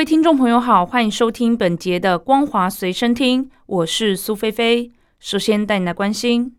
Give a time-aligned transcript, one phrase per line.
[0.00, 4.90] 位听众朋友好，欢迎收听本节的《光华随身听》，我是苏菲菲。
[5.18, 6.56] 首先带你来关心，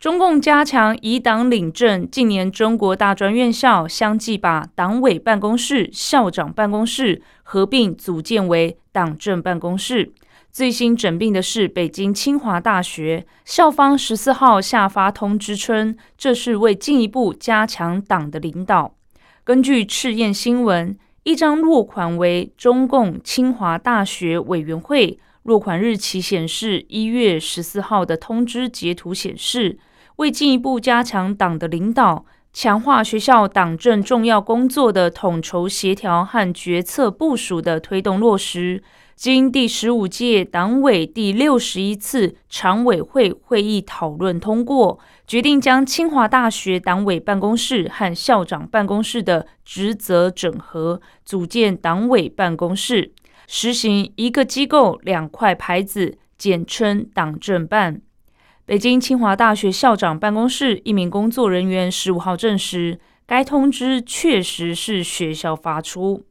[0.00, 10.12] 中共加强以党领政，近年中国大专院校相继把党委办公室、校长办公室合并组建为党政办公室。
[10.50, 18.96] 最新整并的是北京清华大学校方十四号下发通知称，这是为进一步加强党的领导。
[19.44, 29.78] 根据赤焰新闻，一张落款为中共清华大学委员会，落款日期显示一月十四号的通知截图显示，
[30.16, 38.82] 为进一步加强党的领导，强化学校党政重要工作的统筹协调和决策部署的推动落实。
[39.16, 53.12] 经第十五届党委第六十一次常委会会议讨论通过，决定将清华大学党委办公室和校长办公室的职责整合，组建党委办公室，
[53.46, 58.02] 实行一个机构两块牌子，简称党政办。
[58.66, 66.24] 北京清华大学校长办公室一名工作人员十五号证实，该通知确实是学校发出。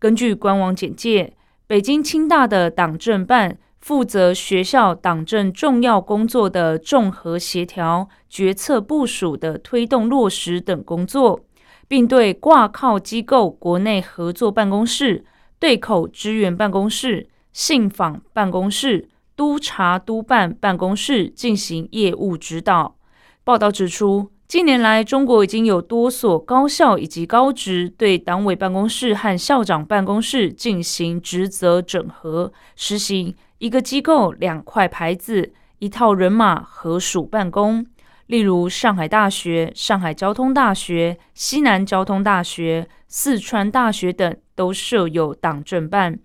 [0.00, 1.34] 根据官网简介。
[1.66, 11.40] 北京清大的党政办负责学校党政重要工作的综合协调、决策部署的推动落实等工作，
[11.88, 15.24] 并对挂靠机构国内合作办公室、
[15.58, 22.96] 对口支援办公室、信访办公室、督察督办办公室进行业务指导。
[23.42, 24.33] 报道指出。
[24.54, 37.84] 近年来，中国已经有多所高校以及高职对党委办公室和校长办公室进行职责整合，实行一个机构两块牌子、一套人马合署办公。
[38.28, 46.20] 例如，上海大学、上海交通大学、西南交通大学、四川大学等都设有党政办。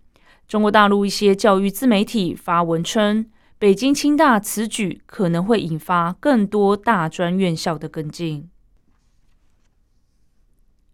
[0.48, 3.26] 中国大陆一些教育自媒体发文称。
[3.60, 8.50] 北京清大此举可能会引发更多大专院校的跟进。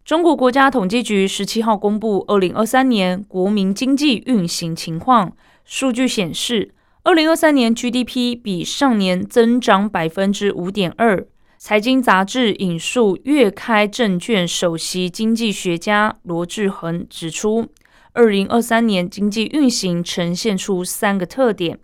[0.04, 6.74] 中国国家统计局十七号公布二零二三年国民经济运行情况，数据显示，
[7.04, 11.28] 二零二三年 GDP 比上年增长百分之五点二。
[11.60, 17.68] 财经杂志引述粤开证券首席经济学家罗志恒指出，
[18.14, 21.80] 二零二三年经济运行呈现出三个特点。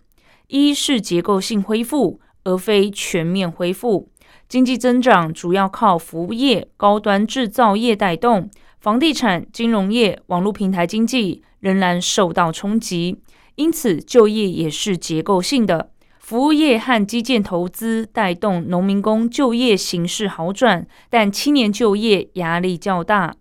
[0.52, 4.10] 一是结构性恢复，而非全面恢复。
[4.50, 13.18] 经济增长主要靠服务业、高端制造业带动，房地产、金融业、网络平台经济仍然受到冲击。
[13.54, 15.88] 因此，就业也是结构性的。
[16.18, 23.34] 服务业和基建投资带动农民工就业形势好转，但青年就业压力较大。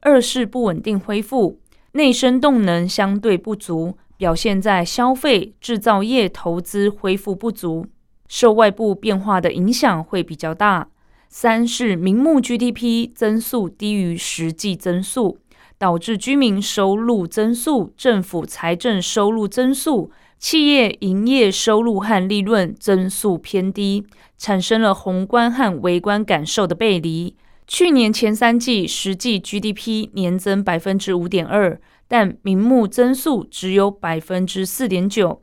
[0.00, 1.58] 二是不稳定恢复，
[1.92, 3.96] 内生动能相对不足。
[4.20, 7.86] 表现在消费、制造业投资恢复不足，
[8.28, 10.88] 受外部变化的影响会比较大。
[11.30, 15.38] 三是明目 GDP 增速低于实际增速，
[15.78, 24.04] 导致居民收入增速、政府财政收入增速、企业营业收入和利润增速偏低，
[24.36, 27.34] 产生了宏观和微观感受的背离。
[27.66, 31.80] 去年前三季实际 GDP 年增百分之五点二。
[32.10, 35.42] 但明目增速只有百分之四点九。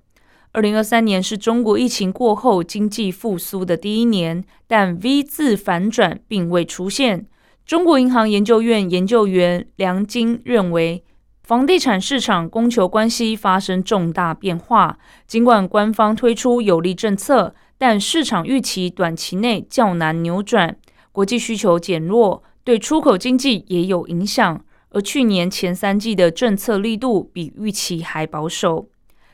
[0.51, 7.25] 二零二三年是中国疫情过后经济复苏的第一年，但 V 字反转并未出现。
[7.65, 11.05] 中国银行研究院研究员梁晶认为，
[11.41, 14.99] 房地产市场供求关系发生重大变化。
[15.25, 20.77] 尽管官方推出有利政策，但市场预期短期内较难扭转。
[21.13, 24.61] 国际需求减弱，对出口经济也有影响。
[24.91, 28.87] 而去年前三季的政策力度比预期还保守。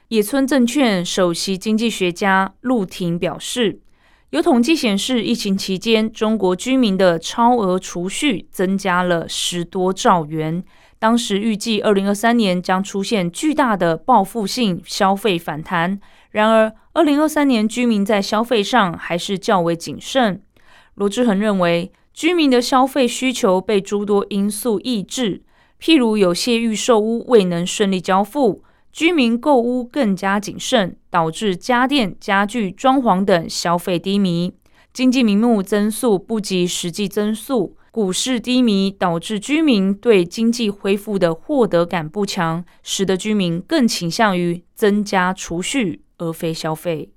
[0.09, 3.79] 野村证券首席经济学家陆婷表示，
[4.31, 10.63] 有统计显示，疫情期间中国居民的超额储蓄增加了十多兆元。
[10.99, 15.99] 当时预计二零二三年将出现巨大的报复性消费反弹。
[16.31, 20.41] 然而，二零二三年居民在消费上还是较为谨慎。
[20.95, 21.91] 罗志恒认为。
[22.13, 25.41] 居民的消费需求被诸多因素抑制，
[25.81, 34.53] 譬如有些预售屋未能顺利交付，居民购屋更加谨慎，导致家电、家具、装潢等消费低迷，
[34.93, 37.75] 经济名目增速不及实际增速。
[37.89, 47.11] 股市低迷导致居民对经济恢复的获得感不强，使得居民更倾向于增加储蓄而非消费。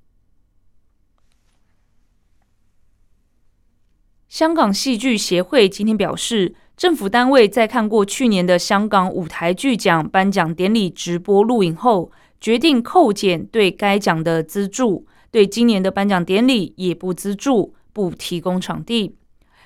[4.29, 19.15] 香港戏剧协会今天表示，政府单位在看过去年的香港舞台剧奖颁奖典礼直播录影后，决定扣减对该奖的资助，对今年的颁奖典礼也不资助，不提供场地。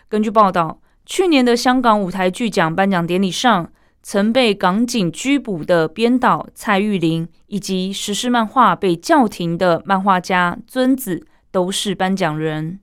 [0.08, 0.80] 根据报道。
[1.04, 3.70] 去年的香港舞台剧奖颁奖典礼上，
[4.04, 12.80] 曾被港警拘捕的编导蔡玉玲，以及实施漫画被叫停的漫画家尊子，都是颁奖人。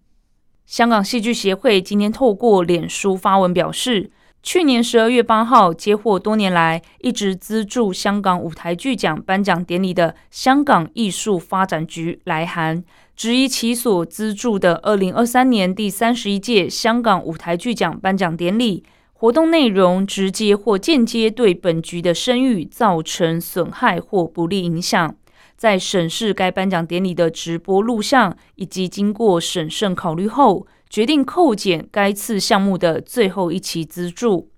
[0.69, 4.11] 香港戏剧协会今天透过脸书发文表示，
[4.43, 12.85] 去年十二月八号接获多年来一直资助香港舞台剧奖颁奖典礼的香港艺术发展局来函。
[13.17, 18.85] 质疑其所资助的二零二三年第三十一届香港舞台剧奖颁奖典礼
[19.15, 25.17] 活动内容，直接或间接对本局的声誉造成损害或不利影响。
[25.59, 34.49] 在审视该颁奖典礼的直播录像以及经过审慎考虑后，决定扣减该次项目的最后一期资助。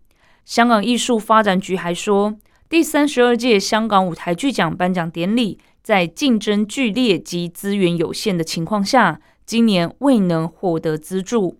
[0.45, 2.37] 香港艺术发展局还说，
[2.69, 5.59] 第三十二届香港舞台剧奖颁奖典礼。
[5.83, 11.59] 在竞争剧烈及资源有限的情况下，今年未能获得资助。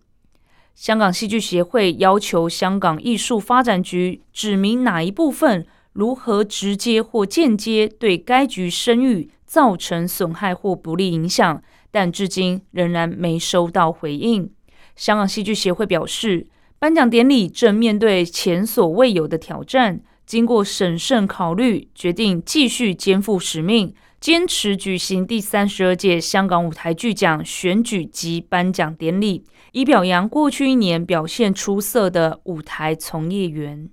[0.75, 14.51] 香港戏剧协会要求香港艺术发展局指明哪一部分如何直接或间接对该局声誉造成损害或不利影响，但至今仍然没收到回应。
[14.95, 16.47] 香港戏剧协会表示，
[16.79, 23.93] 颁奖典礼正面对前所未有的挑战，经过审慎考虑，决定继续肩负使命。
[24.21, 33.89] 坚持举行第三十二届香港舞台剧奖选举及颁奖典礼，以表扬过去一年表现出色的舞台从业员。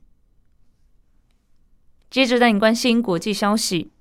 [2.09, 3.92] 接着带你关心国际消息，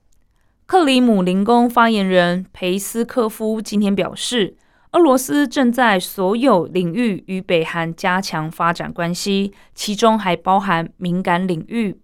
[0.67, 4.56] 克里姆林宫发言人佩斯科夫今天表示，
[4.93, 11.99] 俄罗斯正在所有领域与北韩加强发展关系，其中还包含敏感领域。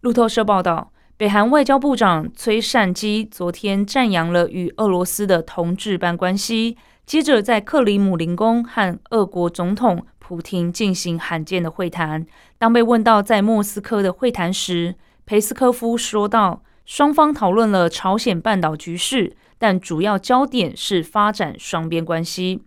[0.00, 0.90] 路透社报道。
[1.18, 6.76] 北韩外交部长崔善基昨天赞扬了与俄罗斯的同志般关系，
[7.06, 12.26] 接着在克里姆林宫和俄国总统普廷进行罕见的会谈。
[12.58, 22.62] 当被问到在莫斯科的会谈时，佩斯科夫说道：“双方讨论了朝鲜半岛局势，但主要焦点是发展双边关系。”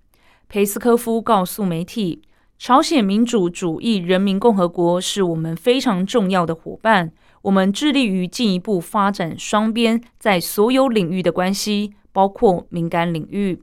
[0.48, 2.22] 佩斯科夫告诉媒体
[2.58, 7.12] ：“朝鲜民主主义人民共和国是我们非常重要的伙伴。”
[7.46, 13.62] 我们致力于进一步发展双边在所有领域的关系，包括敏感领域。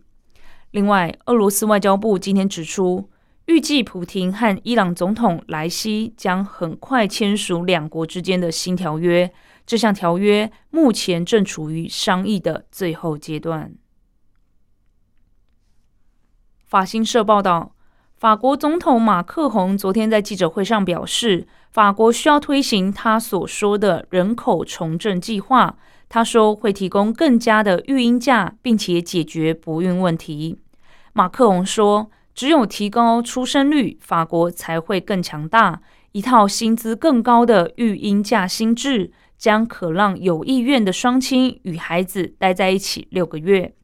[0.71, 3.09] 另外，俄罗斯外交部今天指出，
[3.53, 9.31] 预计普廷和伊朗总统莱西将很快签署两国之间的新条约。
[9.67, 13.75] 这项条约目前正处于商议的最后阶段。
[16.65, 17.75] 法新社报道。
[18.17, 25.77] 法国总统马克宏昨天在记者会上表示，法国需要推行他所说的人口重振计划。
[26.09, 30.61] 他说会提供更加的育婴假，并且解决不孕问题。
[31.13, 35.83] 马克宏说，只有提高出生率，法国才会更强大。
[36.13, 43.75] 一套薪资更高的育婴假薪制，将可让有意愿的双亲与孩子待在一起六个月。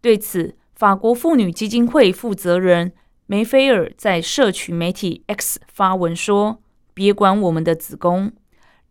[0.00, 2.92] 对此，法国妇女基金会负责人。
[3.26, 6.60] 梅菲尔在社群媒体 X 发文说
[6.94, 8.32] ：“别管我们的子宫。”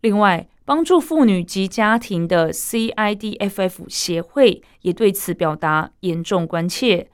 [0.02, 7.08] 另外，帮助妇女及家庭的 CIDFF 协会也对此表达严重关切。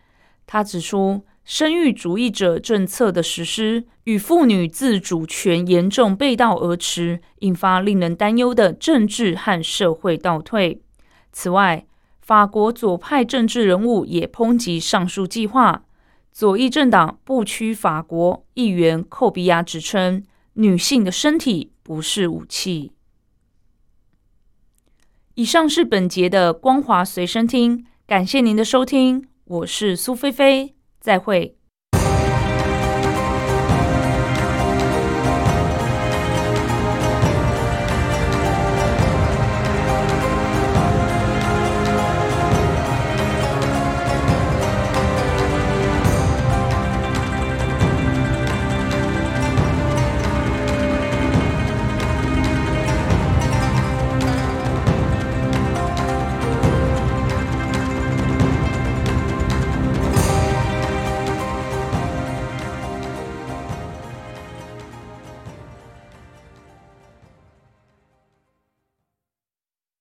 [0.47, 10.81] 他指出，生育主义者政策的实施与妇女自主权严重背道而驰，引发令人担忧的政治和社会倒退。
[11.33, 11.85] 此外，
[12.21, 15.85] 法国左派政治人物也抨击上述计划。
[16.31, 22.93] 左翼政党不屈法国议员寇比亚指称，女性的身体不是武器。
[25.35, 31.55] 以上是本节的光华随身听，感谢您的收听，我是苏菲菲，再会。